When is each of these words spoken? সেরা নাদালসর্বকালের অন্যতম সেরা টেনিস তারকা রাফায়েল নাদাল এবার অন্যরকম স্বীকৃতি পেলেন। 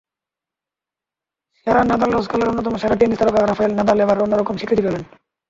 সেরা 1.67 1.81
নাদালসর্বকালের 1.83 2.49
অন্যতম 2.51 2.73
সেরা 2.77 2.95
টেনিস 2.99 3.19
তারকা 3.19 3.39
রাফায়েল 3.41 3.73
নাদাল 3.75 3.97
এবার 3.99 4.23
অন্যরকম 4.25 4.55
স্বীকৃতি 4.57 4.81
পেলেন। 4.85 5.03